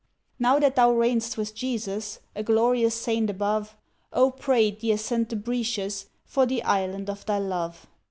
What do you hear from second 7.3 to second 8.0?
love!"